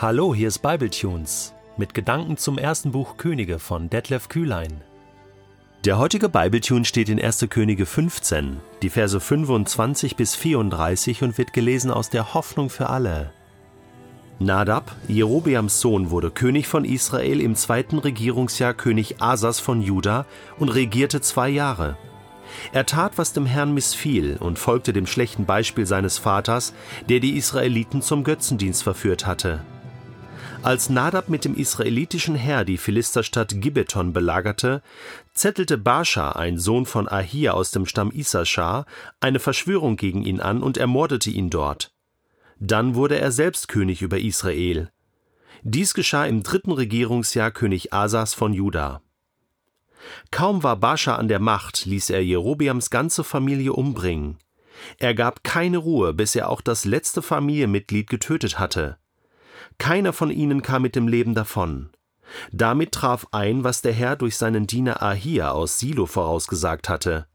Hallo, 0.00 0.32
hier 0.32 0.46
ist 0.46 0.60
Bibletunes 0.60 1.54
mit 1.76 1.92
Gedanken 1.92 2.36
zum 2.36 2.56
ersten 2.56 2.92
Buch 2.92 3.16
Könige 3.16 3.58
von 3.58 3.90
Detlef 3.90 4.28
Kühlein. 4.28 4.80
Der 5.84 5.98
heutige 5.98 6.28
Bibletune 6.28 6.84
steht 6.84 7.08
in 7.08 7.20
1. 7.20 7.48
Könige 7.50 7.84
15, 7.84 8.60
die 8.82 8.90
Verse 8.90 9.18
25 9.18 10.14
bis 10.14 10.36
34 10.36 11.24
und 11.24 11.36
wird 11.36 11.52
gelesen 11.52 11.90
aus 11.90 12.10
der 12.10 12.32
Hoffnung 12.32 12.70
für 12.70 12.90
alle. 12.90 13.32
Nadab, 14.38 14.94
Jerobeams 15.08 15.80
Sohn, 15.80 16.10
wurde 16.10 16.30
König 16.30 16.68
von 16.68 16.84
Israel 16.84 17.40
im 17.40 17.56
zweiten 17.56 17.98
Regierungsjahr 17.98 18.74
König 18.74 19.20
Asas 19.20 19.58
von 19.58 19.82
Juda 19.82 20.26
und 20.60 20.68
regierte 20.68 21.20
zwei 21.20 21.48
Jahre. 21.48 21.96
Er 22.72 22.86
tat, 22.86 23.18
was 23.18 23.32
dem 23.32 23.46
Herrn 23.46 23.74
missfiel 23.74 24.36
und 24.38 24.60
folgte 24.60 24.92
dem 24.92 25.08
schlechten 25.08 25.44
Beispiel 25.44 25.86
seines 25.86 26.18
Vaters, 26.18 26.72
der 27.08 27.18
die 27.18 27.36
Israeliten 27.36 28.00
zum 28.00 28.22
Götzendienst 28.22 28.84
verführt 28.84 29.26
hatte. 29.26 29.64
Als 30.62 30.90
Nadab 30.90 31.28
mit 31.28 31.44
dem 31.44 31.54
israelitischen 31.54 32.34
Heer 32.34 32.64
die 32.64 32.78
Philisterstadt 32.78 33.60
Gibeton 33.60 34.12
belagerte, 34.12 34.82
zettelte 35.32 35.78
Baascha, 35.78 36.32
ein 36.32 36.58
Sohn 36.58 36.84
von 36.84 37.08
Ahia 37.08 37.52
aus 37.52 37.70
dem 37.70 37.86
Stamm 37.86 38.10
Issachar, 38.10 38.84
eine 39.20 39.38
Verschwörung 39.38 39.96
gegen 39.96 40.24
ihn 40.24 40.40
an 40.40 40.62
und 40.62 40.76
ermordete 40.76 41.30
ihn 41.30 41.48
dort. 41.48 41.92
Dann 42.58 42.96
wurde 42.96 43.20
er 43.20 43.30
selbst 43.30 43.68
König 43.68 44.02
über 44.02 44.18
Israel. 44.18 44.90
Dies 45.62 45.94
geschah 45.94 46.26
im 46.26 46.42
dritten 46.42 46.72
Regierungsjahr 46.72 47.52
König 47.52 47.92
Asas 47.92 48.34
von 48.34 48.52
Juda. 48.52 49.00
Kaum 50.32 50.64
war 50.64 50.76
Baascha 50.76 51.16
an 51.16 51.28
der 51.28 51.40
Macht, 51.40 51.86
ließ 51.86 52.10
er 52.10 52.24
Jerobeams 52.24 52.90
ganze 52.90 53.22
Familie 53.22 53.72
umbringen. 53.72 54.38
Er 54.98 55.14
gab 55.14 55.44
keine 55.44 55.78
Ruhe, 55.78 56.14
bis 56.14 56.34
er 56.34 56.48
auch 56.48 56.60
das 56.60 56.84
letzte 56.84 57.22
Familienmitglied 57.22 58.08
getötet 58.08 58.58
hatte. 58.58 58.98
Keiner 59.78 60.12
von 60.12 60.30
ihnen 60.30 60.62
kam 60.62 60.82
mit 60.82 60.96
dem 60.96 61.08
Leben 61.08 61.34
davon. 61.34 61.90
Damit 62.52 62.92
traf 62.92 63.26
ein, 63.30 63.64
was 63.64 63.80
der 63.80 63.92
Herr 63.92 64.16
durch 64.16 64.36
seinen 64.36 64.66
Diener 64.66 65.02
Ahia 65.02 65.52
aus 65.52 65.78
Silo 65.78 66.06
vorausgesagt 66.06 66.88
hatte. 66.88 67.26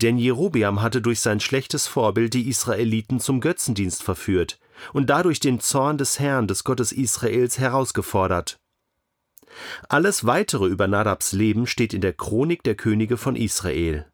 Denn 0.00 0.18
Jerobeam 0.18 0.80
hatte 0.80 1.02
durch 1.02 1.20
sein 1.20 1.40
schlechtes 1.40 1.86
Vorbild 1.86 2.34
die 2.34 2.48
Israeliten 2.48 3.20
zum 3.20 3.40
Götzendienst 3.40 4.02
verführt 4.02 4.58
und 4.92 5.10
dadurch 5.10 5.40
den 5.40 5.60
Zorn 5.60 5.98
des 5.98 6.18
Herrn, 6.18 6.46
des 6.46 6.64
Gottes 6.64 6.92
Israels, 6.92 7.58
herausgefordert. 7.58 8.58
Alles 9.88 10.24
weitere 10.24 10.66
über 10.66 10.86
Nadabs 10.86 11.32
Leben 11.32 11.66
steht 11.66 11.92
in 11.92 12.00
der 12.00 12.12
Chronik 12.12 12.62
der 12.62 12.76
Könige 12.76 13.16
von 13.16 13.36
Israel. 13.36 14.06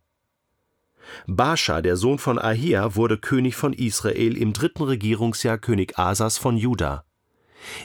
Baascha, 1.27 1.82
der 1.82 1.96
Sohn 1.96 2.18
von 2.18 2.38
Ahia, 2.38 2.96
wurde 2.96 3.18
König 3.18 3.56
von 3.56 3.72
Israel 3.72 4.36
im 4.36 4.52
dritten 4.52 4.82
Regierungsjahr 4.82 5.58
König 5.58 5.98
Asas 5.98 6.38
von 6.38 6.56
Juda. 6.56 7.05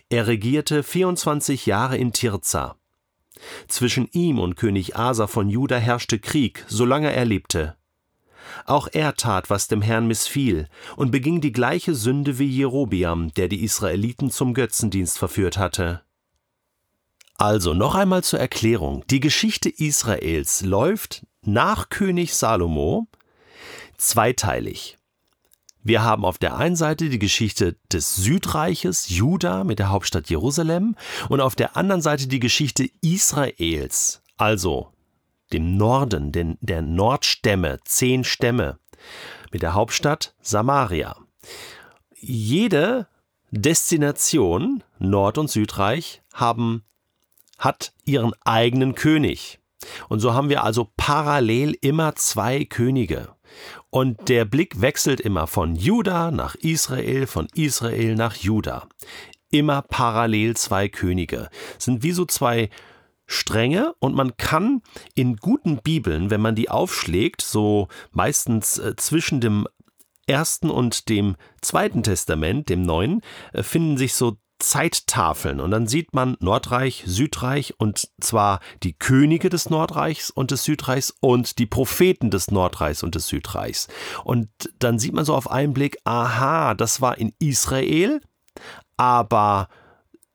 Er 0.10 0.28
regierte 0.28 0.84
24 0.84 1.66
Jahre 1.66 1.98
in 1.98 2.14
Tirza. 2.14 2.76
Zwischen 3.68 4.08
ihm 4.12 4.40
und 4.40 4.56
König 4.56 4.96
Asa 4.96 5.28
von 5.28 5.50
Juda 5.50 5.78
herrschte 5.78 6.20
Krieg, 6.20 6.66
solange 6.68 7.14
er 7.14 7.26
lebte. 7.26 7.76
Auch 8.66 8.88
er 8.92 9.16
tat, 9.16 9.50
was 9.50 9.68
dem 9.68 9.82
Herrn 9.82 10.08
missfiel, 10.08 10.68
und 10.96 11.12
beging 11.12 11.40
die 11.40 11.52
gleiche 11.52 11.96
Sünde 11.96 12.40
wie 12.40 12.48
Jerobiam, 12.48 13.34
der 13.36 13.48
die 13.48 13.64
Israeliten 13.64 14.32
zum 14.32 14.54
Götzendienst 14.54 15.18
verführt 15.18 15.58
hatte. 15.58 16.02
Also 17.38 17.74
noch 17.74 17.96
einmal 17.96 18.24
zur 18.24 18.40
Erklärung. 18.40 19.06
Die 19.10 19.22
Geschichte 19.22 19.70
Israels 19.70 20.62
läuft 20.62 21.26
nach 21.42 21.90
König 21.90 22.36
Salomo 22.36 23.08
zweiteilig. 23.98 24.99
Wir 25.90 26.04
haben 26.04 26.24
auf 26.24 26.38
der 26.38 26.56
einen 26.56 26.76
Seite 26.76 27.10
die 27.10 27.18
Geschichte 27.18 27.76
des 27.92 28.16
Südreiches 28.16 29.10
Juda 29.10 29.64
mit 29.64 29.80
der 29.80 29.90
Hauptstadt 29.90 30.30
Jerusalem 30.30 30.96
und 31.30 31.42
auf 31.42 31.56
der 31.56 31.78
anderen 31.78 32.04
Seite 32.04 32.28
die 32.28 32.40
Geschichte 32.40 32.88
Israels, 33.02 34.22
also 34.38 34.94
dem 35.52 35.78
Norden, 35.78 36.32
den, 36.32 36.60
der 36.62 36.84
Nordstämme, 36.84 37.80
zehn 37.86 38.24
Stämme, 38.24 38.78
mit 39.52 39.64
der 39.64 39.74
Hauptstadt 39.74 40.36
Samaria. 40.44 41.16
Jede 42.20 43.08
Destination, 43.50 44.84
Nord- 45.00 45.40
und 45.40 45.50
Südreich, 45.50 46.22
haben, 46.32 46.84
hat 47.58 47.94
ihren 48.06 48.34
eigenen 48.46 48.94
König. 48.94 49.60
Und 50.08 50.20
so 50.20 50.36
haben 50.36 50.50
wir 50.50 50.64
also 50.64 50.88
parallel 50.98 51.76
immer 51.82 52.14
zwei 52.14 52.64
Könige. 52.64 53.30
Und 53.90 54.30
der 54.30 54.46
Blick 54.46 54.82
wechselt 54.82 55.20
immer 55.20 55.48
von 55.48 55.76
Juda 55.76 56.32
nach 56.32 56.56
Israel, 56.56 57.28
von 57.28 57.48
Israel 57.54 58.16
nach 58.16 58.36
Juda. 58.36 58.88
Immer 59.52 59.82
parallel 59.82 60.56
zwei 60.56 60.90
Könige. 60.90 61.50
Sind 61.78 62.04
wie 62.04 62.12
so 62.12 62.26
zwei 62.26 62.70
Stränge 63.26 63.94
und 64.00 64.16
man 64.16 64.38
kann 64.38 64.82
in 65.14 65.36
guten 65.36 65.78
Bibeln, 65.78 66.32
wenn 66.32 66.42
man 66.42 66.56
die 66.56 66.70
aufschlägt, 66.70 67.42
so 67.42 67.88
meistens 68.12 68.80
äh, 68.80 68.96
zwischen 68.96 69.40
dem 69.40 69.68
ersten 70.26 70.70
und 70.70 71.10
dem 71.10 71.36
zweiten 71.62 72.02
Testament, 72.04 72.70
dem 72.70 72.82
neuen, 72.82 73.22
äh, 73.54 73.62
finden 73.62 73.98
sich 73.98 74.16
so 74.16 74.38
Zeittafeln 74.60 75.60
und 75.60 75.72
dann 75.72 75.88
sieht 75.88 76.14
man 76.14 76.38
Nordreich, 76.40 77.04
Südreich 77.06 77.74
und 77.78 78.10
zwar 78.20 78.60
die 78.84 78.94
Könige 78.94 79.50
des 79.50 79.70
Nordreichs 79.70 80.30
und 80.30 80.52
des 80.52 80.66
Südreichs 80.66 81.16
und 81.22 81.60
die 81.60 81.66
Propheten 81.66 82.30
des 82.30 82.52
Nordreichs 82.52 83.02
und 83.02 83.16
des 83.16 83.28
Südreichs. 83.28 83.88
Und 84.24 84.50
dann 84.80 85.00
sieht 85.00 85.14
man 85.14 85.26
so 85.26 85.34
auf 85.34 85.50
einen 85.50 85.74
Blick, 85.74 85.98
aha, 86.04 86.74
das 86.76 87.00
war 87.02 87.18
in 87.18 87.34
Israel, 87.40 88.22
aber 88.98 89.70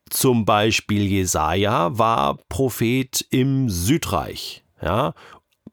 zum 0.08 0.44
Beispiel 0.44 1.02
Jesaja 1.02 1.98
war 1.98 2.38
Prophet 2.48 3.26
im 3.30 3.68
Südreich. 3.68 4.64
Ja, 4.82 5.14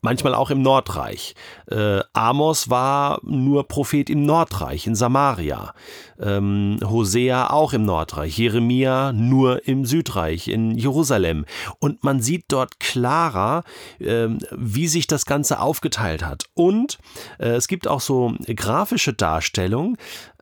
manchmal 0.01 0.35
auch 0.35 0.49
im 0.49 0.61
Nordreich. 0.61 1.35
Äh, 1.69 2.01
Amos 2.13 2.69
war 2.69 3.19
nur 3.23 3.67
Prophet 3.67 4.09
im 4.09 4.25
Nordreich, 4.25 4.87
in 4.87 4.95
Samaria. 4.95 5.73
Ähm, 6.19 6.79
Hosea 6.83 7.51
auch 7.51 7.73
im 7.73 7.85
Nordreich. 7.85 8.37
Jeremia 8.37 9.13
nur 9.13 9.67
im 9.67 9.85
Südreich, 9.85 10.47
in 10.47 10.75
Jerusalem. 10.77 11.45
Und 11.79 12.03
man 12.03 12.21
sieht 12.21 12.45
dort 12.49 12.79
klarer, 12.79 13.63
äh, 13.99 14.27
wie 14.51 14.87
sich 14.87 15.07
das 15.07 15.25
Ganze 15.25 15.59
aufgeteilt 15.59 16.25
hat. 16.25 16.45
Und 16.53 16.97
äh, 17.39 17.49
es 17.49 17.67
gibt 17.67 17.87
auch 17.87 18.01
so 18.01 18.33
grafische 18.55 19.13
Darstellungen 19.13 19.97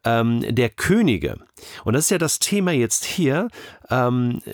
ähm, 0.06 0.44
der 0.56 0.70
Könige. 0.70 1.38
Und 1.84 1.94
das 1.94 2.06
ist 2.06 2.12
ja 2.12 2.18
das 2.18 2.40
Thema 2.40 2.72
jetzt 2.72 3.04
hier. 3.04 3.50
Ähm, 3.90 4.42
äh, 4.46 4.54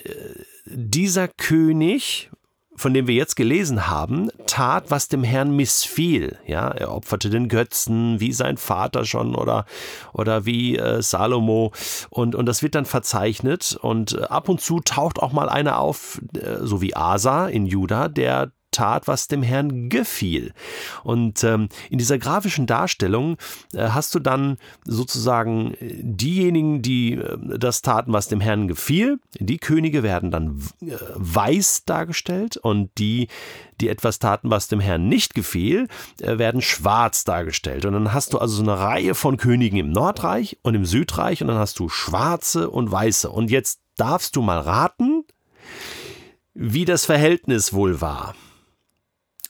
dieser 0.68 1.28
König 1.28 2.30
von 2.76 2.94
dem 2.94 3.06
wir 3.06 3.14
jetzt 3.14 3.36
gelesen 3.36 3.88
haben, 3.88 4.30
tat, 4.46 4.90
was 4.90 5.08
dem 5.08 5.24
Herrn 5.24 5.54
missfiel. 5.56 6.38
Ja, 6.46 6.68
er 6.68 6.92
opferte 6.92 7.30
den 7.30 7.48
Götzen, 7.48 8.20
wie 8.20 8.32
sein 8.32 8.56
Vater 8.56 9.04
schon 9.04 9.34
oder, 9.34 9.64
oder 10.12 10.46
wie 10.46 10.76
äh, 10.76 11.02
Salomo. 11.02 11.72
Und, 12.10 12.34
und 12.34 12.46
das 12.46 12.62
wird 12.62 12.74
dann 12.74 12.84
verzeichnet. 12.84 13.78
Und 13.80 14.12
äh, 14.12 14.24
ab 14.24 14.48
und 14.48 14.60
zu 14.60 14.80
taucht 14.80 15.18
auch 15.18 15.32
mal 15.32 15.48
einer 15.48 15.78
auf, 15.78 16.20
äh, 16.34 16.58
so 16.60 16.80
wie 16.80 16.94
Asa 16.94 17.46
in 17.48 17.66
Juda, 17.66 18.08
der 18.08 18.52
tat, 18.76 19.08
was 19.08 19.26
dem 19.26 19.42
Herrn 19.42 19.88
gefiel. 19.88 20.52
Und 21.02 21.42
ähm, 21.44 21.68
in 21.90 21.98
dieser 21.98 22.18
grafischen 22.18 22.66
Darstellung 22.66 23.38
äh, 23.72 23.88
hast 23.88 24.14
du 24.14 24.18
dann 24.18 24.58
sozusagen 24.84 25.74
äh, 25.74 25.94
diejenigen, 26.02 26.82
die 26.82 27.14
äh, 27.14 27.58
das 27.58 27.82
taten, 27.82 28.12
was 28.12 28.28
dem 28.28 28.40
Herrn 28.40 28.68
gefiel. 28.68 29.18
Die 29.38 29.58
Könige 29.58 30.02
werden 30.02 30.30
dann 30.30 30.60
äh, 30.82 30.96
weiß 31.14 31.84
dargestellt 31.86 32.58
und 32.58 32.90
die, 32.98 33.28
die 33.80 33.88
etwas 33.88 34.18
taten, 34.18 34.50
was 34.50 34.68
dem 34.68 34.80
Herrn 34.80 35.08
nicht 35.08 35.34
gefiel, 35.34 35.88
äh, 36.20 36.36
werden 36.36 36.60
schwarz 36.60 37.24
dargestellt. 37.24 37.86
Und 37.86 37.94
dann 37.94 38.12
hast 38.12 38.34
du 38.34 38.38
also 38.38 38.56
so 38.56 38.62
eine 38.62 38.78
Reihe 38.78 39.14
von 39.14 39.38
Königen 39.38 39.78
im 39.78 39.90
Nordreich 39.90 40.58
und 40.62 40.74
im 40.74 40.84
Südreich 40.84 41.40
und 41.40 41.48
dann 41.48 41.58
hast 41.58 41.78
du 41.78 41.88
schwarze 41.88 42.68
und 42.68 42.90
weiße. 42.92 43.30
Und 43.30 43.50
jetzt 43.50 43.80
darfst 43.96 44.36
du 44.36 44.42
mal 44.42 44.60
raten, 44.60 45.24
wie 46.52 46.84
das 46.84 47.06
Verhältnis 47.06 47.72
wohl 47.72 48.00
war 48.00 48.34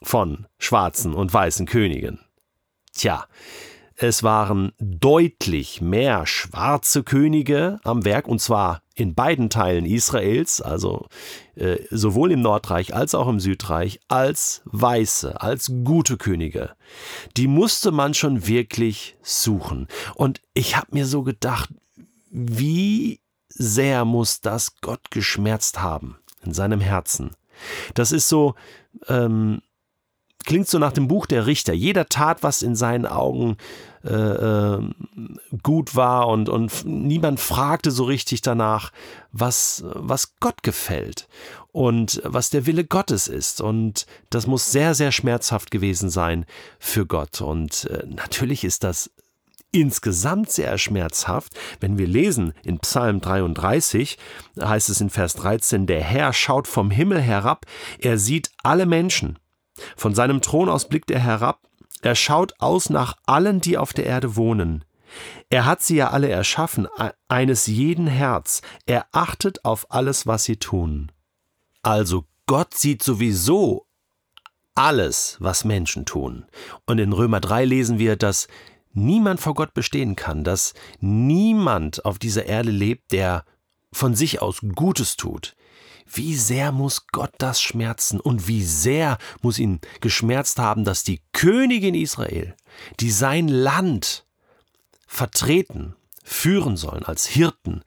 von 0.07 0.47
schwarzen 0.59 1.15
und 1.15 1.33
weißen 1.33 1.67
Königen. 1.67 2.21
Tja, 2.93 3.27
es 3.97 4.23
waren 4.23 4.73
deutlich 4.79 5.81
mehr 5.81 6.27
schwarze 6.27 7.03
Könige 7.03 7.81
am 7.83 8.05
Werk, 8.05 8.29
und 8.29 8.41
zwar 8.41 8.83
in 8.95 9.15
beiden 9.15 9.51
Teilen 9.51 9.85
Israels, 9.85 10.61
also 10.61 11.09
äh, 11.55 11.79
sowohl 11.91 12.33
im 12.33 12.41
Nordreich 12.41 12.95
als 12.95 13.15
auch 13.15 13.27
im 13.27 13.41
Südreich, 13.41 14.01
als 14.09 14.63
weiße, 14.67 15.41
als 15.41 15.73
gute 15.85 16.19
Könige. 16.19 16.71
Die 17.37 17.49
musste 17.49 17.91
man 17.91 18.15
schon 18.15 18.47
wirklich 18.47 19.17
suchen. 19.23 19.89
Und 20.15 20.41
ich 20.55 20.77
habe 20.77 20.89
mir 20.93 21.07
so 21.07 21.23
gedacht, 21.23 21.71
wie 22.31 23.21
sehr 23.49 24.05
muss 24.05 24.41
das 24.41 24.81
Gott 24.83 25.11
geschmerzt 25.11 25.81
haben 25.81 26.19
in 26.45 26.53
seinem 26.53 26.81
Herzen. 26.81 27.31
Das 27.95 28.13
ist 28.13 28.29
so, 28.29 28.55
ähm, 29.09 29.63
klingt 30.47 30.69
so 30.69 30.79
nach 30.79 30.93
dem 30.93 31.09
Buch 31.09 31.27
der 31.27 31.47
Richter. 31.47 31.75
Jeder 31.75 32.09
tat, 32.09 32.43
was 32.43 32.63
in 32.63 32.75
seinen 32.75 33.05
Augen 33.05 33.57
äh, 34.05 34.15
äh, 34.15 34.79
gut 35.63 35.97
war 35.97 36.29
und, 36.29 36.49
und 36.49 36.85
niemand 36.85 37.41
fragte 37.41 37.91
so 37.91 38.05
richtig 38.05 38.41
danach, 38.41 38.93
was, 39.33 39.85
was 39.87 40.37
Gott 40.41 40.63
gefällt 40.63 41.29
und 41.73 42.23
was 42.25 42.51
der 42.51 42.67
Wille 42.67 42.85
Gottes 42.85 43.29
ist. 43.29 43.61
Und 43.61 44.07
das 44.31 44.47
muss 44.47 44.71
sehr, 44.71 44.95
sehr 44.95 45.13
schmerzhaft 45.13 45.71
gewesen 45.71 46.09
sein 46.09 46.47
für 46.79 47.05
Gott. 47.05 47.41
Und 47.41 47.87
äh, 47.91 48.07
natürlich 48.07 48.65
ist 48.65 48.85
das 48.85 49.11
insgesamt 49.73 50.51
sehr 50.51 50.79
schmerzhaft. 50.79 51.53
Wenn 51.81 51.99
wir 51.99 52.07
lesen 52.07 52.55
in 52.65 52.79
Psalm 52.79 53.21
33, 53.21 54.17
heißt 54.61 54.89
es 54.89 55.01
in 55.01 55.11
Vers 55.11 55.35
13, 55.35 55.87
der 55.87 56.03
Herr 56.03 56.33
schaut 56.33 56.69
vom 56.69 56.91
Himmel 56.91 57.21
herab, 57.21 57.67
er 57.99 58.19
sieht 58.19 58.51
alle 58.63 58.87
Menschen. 58.87 59.39
Von 59.97 60.15
seinem 60.15 60.41
Thron 60.41 60.69
aus 60.69 60.89
blickt 60.89 61.11
er 61.11 61.21
herab, 61.21 61.61
er 62.03 62.15
schaut 62.15 62.55
aus 62.59 62.91
nach 62.91 63.17
allen, 63.27 63.61
die 63.61 63.79
auf 63.79 63.93
der 63.93 64.07
Erde 64.07 64.37
wohnen. 64.37 64.85
Er 65.51 65.65
hat 65.65 65.83
sie 65.83 65.97
ja 65.97 66.11
alle 66.11 66.29
erschaffen, 66.29 66.89
eines 67.29 67.67
jeden 67.67 68.07
Herz. 68.07 68.63
Er 68.87 69.07
achtet 69.13 69.65
auf 69.65 69.91
alles, 69.91 70.27
was 70.27 70.45
sie 70.45 70.57
tun. 70.57 71.11
Also 71.83 72.25
Gott 72.47 72.75
sieht 72.75 73.03
sowieso 73.03 73.87
alles, 74.75 75.37
was 75.41 75.65
Menschen 75.65 76.05
tun. 76.05 76.47
Und 76.85 76.99
in 76.99 77.13
Römer 77.13 77.41
3 77.41 77.65
lesen 77.65 77.99
wir, 77.99 78.17
dass 78.17 78.49
niemand 78.93 79.41
vor 79.41 79.55
Gott 79.55 79.75
bestehen 79.75 80.17
kann, 80.17 80.45
dass 80.45 80.75
niemand 81.01 82.05
auf 82.05 82.19
dieser 82.19 82.47
Erde 82.47 82.71
lebt, 82.71 83.13
der 83.13 83.45
von 83.93 84.15
sich 84.15 84.43
aus 84.43 84.61
Gutes 84.75 85.17
tut. 85.17 85.57
Wie 86.07 86.37
sehr 86.37 86.73
muss 86.73 87.07
Gott 87.09 87.33
das 87.39 87.61
schmerzen 87.61 88.21
und 88.21 88.49
wie 88.49 88.65
sehr 88.65 89.19
muss 89.43 89.59
ihn 89.59 89.81
geschmerzt 90.01 90.59
haben, 90.59 90.85
dass 90.85 91.03
die 91.03 91.21
Königin 91.33 91.95
Israel, 91.95 92.55
die 93.01 93.11
sein 93.11 93.49
Land 93.49 94.25
vertreten, 95.07 95.97
führen 96.23 96.77
sollen 96.77 97.05
als 97.05 97.27
Hirten, 97.27 97.83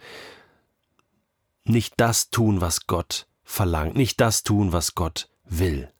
nicht 1.63 1.94
das 1.98 2.30
tun, 2.30 2.62
was 2.62 2.88
Gott 2.88 3.27
verlangt, 3.44 3.95
nicht 3.95 4.19
das 4.22 4.44
tun, 4.44 4.74
was 4.74 4.95
Gott 4.95 5.30
will. 5.44 5.92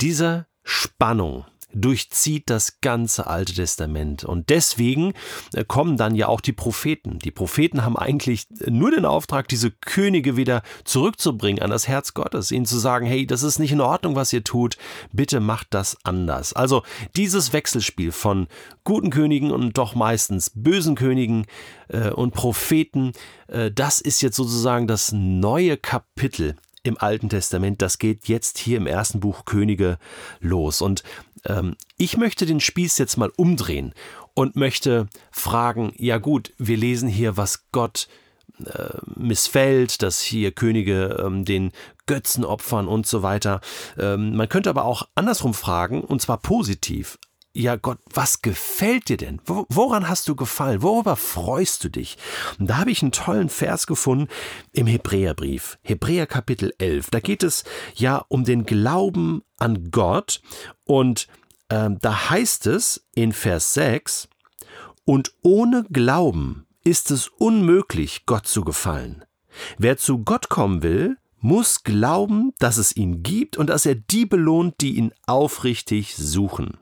Diese 0.00 0.46
Spannung 0.62 1.44
durchzieht 1.74 2.48
das 2.48 2.80
ganze 2.80 3.26
Alte 3.26 3.52
Testament. 3.52 4.24
Und 4.24 4.48
deswegen 4.48 5.12
äh, 5.52 5.64
kommen 5.64 5.96
dann 5.96 6.14
ja 6.14 6.28
auch 6.28 6.40
die 6.40 6.52
Propheten. 6.52 7.18
Die 7.18 7.30
Propheten 7.30 7.84
haben 7.84 7.96
eigentlich 7.96 8.46
nur 8.66 8.90
den 8.90 9.04
Auftrag, 9.04 9.48
diese 9.48 9.70
Könige 9.70 10.36
wieder 10.36 10.62
zurückzubringen 10.84 11.62
an 11.62 11.70
das 11.70 11.88
Herz 11.88 12.14
Gottes, 12.14 12.50
ihnen 12.50 12.66
zu 12.66 12.78
sagen, 12.78 13.06
hey, 13.06 13.26
das 13.26 13.42
ist 13.42 13.58
nicht 13.58 13.72
in 13.72 13.80
Ordnung, 13.80 14.16
was 14.16 14.32
ihr 14.32 14.44
tut, 14.44 14.76
bitte 15.12 15.40
macht 15.40 15.68
das 15.70 15.96
anders. 16.04 16.52
Also 16.52 16.82
dieses 17.16 17.52
Wechselspiel 17.52 18.12
von 18.12 18.46
guten 18.84 19.10
Königen 19.10 19.50
und 19.50 19.76
doch 19.76 19.94
meistens 19.94 20.50
bösen 20.54 20.94
Königen 20.94 21.46
äh, 21.88 22.10
und 22.10 22.32
Propheten, 22.32 23.12
äh, 23.48 23.70
das 23.70 24.00
ist 24.00 24.22
jetzt 24.22 24.36
sozusagen 24.36 24.86
das 24.86 25.12
neue 25.12 25.76
Kapitel 25.76 26.56
im 26.84 26.98
Alten 26.98 27.30
Testament. 27.30 27.82
Das 27.82 27.98
geht 27.98 28.28
jetzt 28.28 28.58
hier 28.58 28.76
im 28.76 28.86
ersten 28.86 29.18
Buch 29.18 29.44
Könige 29.46 29.98
los. 30.40 30.82
Und 30.82 31.02
ähm, 31.46 31.76
ich 31.96 32.16
möchte 32.16 32.46
den 32.46 32.60
Spieß 32.60 32.98
jetzt 32.98 33.16
mal 33.16 33.30
umdrehen 33.36 33.94
und 34.34 34.56
möchte 34.56 35.08
fragen, 35.30 35.92
ja 35.96 36.18
gut, 36.18 36.52
wir 36.58 36.76
lesen 36.76 37.08
hier, 37.08 37.36
was 37.36 37.66
Gott 37.72 38.08
äh, 38.64 38.98
missfällt, 39.16 40.02
dass 40.02 40.20
hier 40.20 40.52
Könige 40.52 41.22
ähm, 41.24 41.44
den 41.44 41.72
Götzen 42.06 42.44
opfern 42.44 42.88
und 42.88 43.06
so 43.06 43.22
weiter. 43.22 43.60
Ähm, 43.98 44.36
man 44.36 44.48
könnte 44.48 44.70
aber 44.70 44.84
auch 44.84 45.08
andersrum 45.14 45.54
fragen, 45.54 46.02
und 46.02 46.20
zwar 46.22 46.38
positiv 46.38 47.18
ja 47.54 47.76
Gott, 47.76 47.98
was 48.12 48.42
gefällt 48.42 49.08
dir 49.08 49.16
denn? 49.16 49.40
Woran 49.46 50.08
hast 50.08 50.28
du 50.28 50.34
gefallen? 50.34 50.82
Worüber 50.82 51.16
freust 51.16 51.84
du 51.84 51.88
dich? 51.88 52.18
Und 52.58 52.68
da 52.68 52.78
habe 52.78 52.90
ich 52.90 53.00
einen 53.00 53.12
tollen 53.12 53.48
Vers 53.48 53.86
gefunden 53.86 54.28
im 54.72 54.86
Hebräerbrief, 54.86 55.78
Hebräer 55.82 56.26
Kapitel 56.26 56.74
11. 56.78 57.10
Da 57.10 57.20
geht 57.20 57.42
es 57.42 57.64
ja 57.94 58.24
um 58.28 58.44
den 58.44 58.66
Glauben 58.66 59.42
an 59.58 59.90
Gott 59.92 60.42
und 60.84 61.28
ähm, 61.70 61.98
da 62.00 62.30
heißt 62.30 62.66
es 62.66 63.06
in 63.14 63.32
Vers 63.32 63.74
6, 63.74 64.28
und 65.06 65.34
ohne 65.42 65.84
Glauben 65.90 66.66
ist 66.82 67.10
es 67.10 67.28
unmöglich, 67.28 68.26
Gott 68.26 68.46
zu 68.46 68.64
gefallen. 68.64 69.24
Wer 69.78 69.96
zu 69.96 70.24
Gott 70.24 70.48
kommen 70.48 70.82
will, 70.82 71.18
muss 71.40 71.84
glauben, 71.84 72.52
dass 72.58 72.78
es 72.78 72.96
ihn 72.96 73.22
gibt 73.22 73.56
und 73.58 73.68
dass 73.68 73.86
er 73.86 73.94
die 73.94 74.24
belohnt, 74.24 74.80
die 74.80 74.96
ihn 74.96 75.12
aufrichtig 75.26 76.16
suchen. 76.16 76.78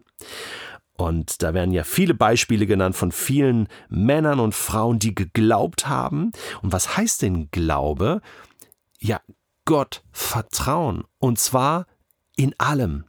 Und 0.97 1.43
da 1.43 1.55
werden 1.55 1.73
ja 1.73 1.85
viele 1.85 2.15
Beispiele 2.15 2.67
genannt 2.67 2.97
von 2.97 3.13
vielen 3.13 3.69
Männern 3.89 4.41
und 4.41 4.55
Frauen, 4.55 4.99
die 4.99 5.15
geglaubt 5.15 5.89
haben. 5.89 6.33
Und 6.63 6.73
was 6.73 6.97
heißt 6.97 7.23
denn 7.23 7.51
Glaube? 7.51 8.21
Ja, 9.01 9.21
Gott 9.65 10.05
vertrauen. 10.13 11.05
Und 11.19 11.39
zwar 11.39 11.87
in 12.37 12.55
allem. 12.59 13.05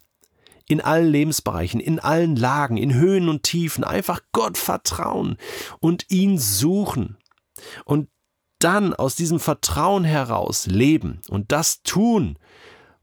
In 0.69 0.80
allen 0.80 1.09
Lebensbereichen, 1.09 1.81
in 1.81 2.00
allen 2.00 2.35
Lagen, 2.35 2.77
in 2.77 2.94
Höhen 2.94 3.27
und 3.27 3.44
Tiefen. 3.44 3.83
Einfach 3.83 4.21
Gott 4.31 4.57
vertrauen 4.57 5.38
und 5.80 6.06
ihn 6.09 6.38
suchen. 6.39 7.18
Und 7.85 8.07
dann 8.59 8.94
aus 8.94 9.15
diesem 9.15 9.39
Vertrauen 9.39 10.06
heraus 10.06 10.68
leben 10.68 11.21
und 11.27 11.51
das 11.51 11.83
tun, 11.83 12.39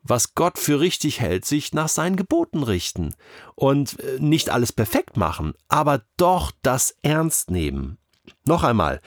was 0.03 0.35
Gott 0.35 0.59
für 0.59 0.81
richtig 0.81 1.21
hält, 1.21 1.45
sich 1.45 1.73
nach 1.73 1.89
seinen 1.89 2.17
Geboten 2.17 2.63
richten 2.63 3.15
und 3.55 3.99
äh, 4.01 4.19
nicht 4.19 4.51
alles 4.51 4.73
perfekt 4.73 5.17
machen, 5.17 5.55
aber 5.69 6.03
doch 6.17 6.53
das 6.63 6.97
ernst 7.03 7.51
nehmen. 7.51 7.99
Noch 8.45 8.63
einmal, 8.63 9.01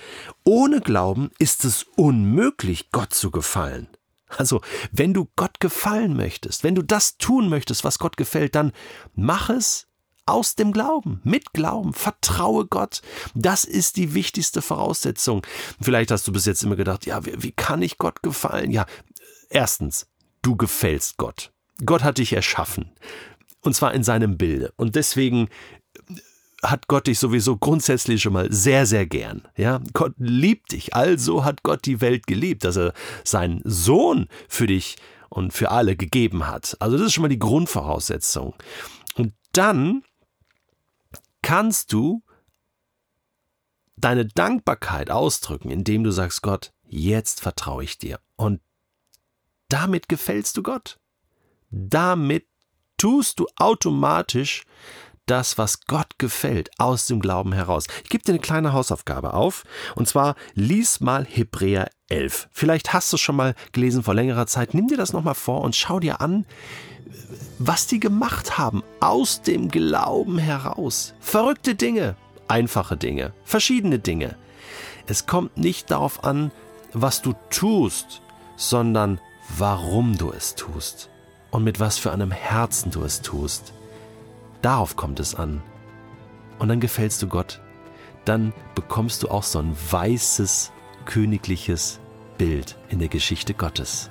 ohne 0.43 0.81
Glauben 0.81 1.31
ist 1.39 1.65
es 1.65 1.85
unmöglich, 1.95 2.91
Gott 2.91 3.13
zu 3.13 3.31
gefallen. 3.31 3.87
Also, 4.37 4.61
wenn 4.91 5.13
du 5.13 5.29
Gott 5.35 5.59
gefallen 5.59 6.15
möchtest, 6.15 6.63
wenn 6.63 6.75
du 6.75 6.81
das 6.81 7.17
tun 7.17 7.49
möchtest, 7.49 7.83
was 7.83 7.99
Gott 7.99 8.17
gefällt, 8.17 8.55
dann 8.55 8.71
mach 9.13 9.49
es 9.49 9.87
aus 10.25 10.55
dem 10.55 10.71
Glauben, 10.71 11.19
mit 11.23 11.53
Glauben, 11.53 11.93
vertraue 11.93 12.65
Gott. 12.65 13.01
Das 13.35 13.65
ist 13.65 13.97
die 13.97 14.13
wichtigste 14.13 14.61
Voraussetzung. 14.61 15.45
Vielleicht 15.81 16.11
hast 16.11 16.27
du 16.27 16.31
bis 16.31 16.45
jetzt 16.45 16.63
immer 16.63 16.75
gedacht, 16.75 17.05
ja, 17.05 17.25
wie, 17.25 17.43
wie 17.43 17.51
kann 17.51 17.81
ich 17.81 17.97
Gott 17.97 18.23
gefallen? 18.23 18.71
Ja, 18.71 18.85
erstens, 19.49 20.07
du 20.43 20.55
gefällst 20.55 21.17
Gott. 21.17 21.51
Gott 21.83 22.03
hat 22.03 22.19
dich 22.19 22.33
erschaffen. 22.33 22.91
Und 23.61 23.75
zwar 23.75 23.93
in 23.93 24.03
seinem 24.03 24.37
Bilde. 24.37 24.71
Und 24.75 24.95
deswegen 24.95 25.49
hat 26.61 26.87
Gott 26.87 27.07
dich 27.07 27.19
sowieso 27.19 27.57
grundsätzlich 27.57 28.21
schon 28.21 28.33
mal 28.33 28.51
sehr, 28.51 28.85
sehr 28.85 29.05
gern. 29.05 29.47
Ja, 29.57 29.81
Gott 29.93 30.13
liebt 30.17 30.71
dich. 30.71 30.93
Also 30.95 31.43
hat 31.43 31.63
Gott 31.63 31.85
die 31.85 32.01
Welt 32.01 32.27
geliebt, 32.27 32.63
dass 32.63 32.77
er 32.77 32.93
seinen 33.23 33.61
Sohn 33.63 34.27
für 34.47 34.67
dich 34.67 34.97
und 35.29 35.51
für 35.51 35.71
alle 35.71 35.95
gegeben 35.95 36.47
hat. 36.47 36.77
Also 36.79 36.97
das 36.97 37.07
ist 37.07 37.13
schon 37.13 37.23
mal 37.23 37.29
die 37.29 37.39
Grundvoraussetzung. 37.39 38.53
Und 39.15 39.33
dann 39.51 40.03
kannst 41.41 41.91
du 41.91 42.23
deine 43.97 44.25
Dankbarkeit 44.25 45.09
ausdrücken, 45.09 45.69
indem 45.69 46.03
du 46.03 46.11
sagst, 46.11 46.41
Gott, 46.41 46.73
jetzt 46.87 47.41
vertraue 47.41 47.83
ich 47.83 47.97
dir. 47.97 48.19
Und 48.35 48.61
damit 49.73 50.07
gefällst 50.07 50.55
du 50.55 50.61
Gott. 50.61 50.99
Damit 51.71 52.45
tust 52.97 53.39
du 53.39 53.47
automatisch 53.55 54.65
das, 55.25 55.57
was 55.57 55.87
Gott 55.87 56.19
gefällt, 56.19 56.69
aus 56.77 57.07
dem 57.07 57.19
Glauben 57.19 57.53
heraus. 57.53 57.87
Ich 58.03 58.09
gebe 58.09 58.23
dir 58.23 58.33
eine 58.33 58.39
kleine 58.39 58.73
Hausaufgabe 58.73 59.33
auf. 59.33 59.63
Und 59.95 60.07
zwar 60.07 60.35
lies 60.53 60.99
mal 60.99 61.25
Hebräer 61.25 61.89
11. 62.09 62.49
Vielleicht 62.51 62.93
hast 62.93 63.11
du 63.11 63.15
es 63.15 63.21
schon 63.21 63.35
mal 63.35 63.55
gelesen 63.71 64.03
vor 64.03 64.13
längerer 64.13 64.45
Zeit. 64.45 64.75
Nimm 64.75 64.89
dir 64.89 64.97
das 64.97 65.11
nochmal 65.11 65.33
vor 65.33 65.61
und 65.61 65.75
schau 65.75 65.99
dir 65.99 66.21
an, 66.21 66.45
was 67.57 67.87
die 67.87 67.99
gemacht 67.99 68.59
haben 68.59 68.83
aus 68.99 69.41
dem 69.41 69.69
Glauben 69.69 70.37
heraus. 70.37 71.15
Verrückte 71.19 71.73
Dinge, 71.73 72.15
einfache 72.47 72.95
Dinge, 72.95 73.33
verschiedene 73.43 73.97
Dinge. 73.97 74.35
Es 75.07 75.25
kommt 75.25 75.57
nicht 75.57 75.89
darauf 75.89 76.23
an, 76.23 76.51
was 76.93 77.23
du 77.23 77.33
tust, 77.49 78.21
sondern 78.55 79.19
warum 79.57 80.17
du 80.17 80.31
es 80.31 80.55
tust 80.55 81.09
und 81.51 81.63
mit 81.63 81.79
was 81.79 81.97
für 81.97 82.11
einem 82.11 82.31
Herzen 82.31 82.91
du 82.91 83.03
es 83.03 83.21
tust. 83.21 83.73
Darauf 84.61 84.95
kommt 84.95 85.19
es 85.19 85.35
an. 85.35 85.61
Und 86.59 86.69
dann 86.69 86.79
gefällst 86.79 87.21
du 87.21 87.27
Gott. 87.27 87.61
Dann 88.25 88.53
bekommst 88.75 89.23
du 89.23 89.29
auch 89.29 89.43
so 89.43 89.59
ein 89.59 89.75
weißes, 89.91 90.71
königliches 91.05 91.99
Bild 92.37 92.77
in 92.89 92.99
der 92.99 93.09
Geschichte 93.09 93.53
Gottes. 93.53 94.09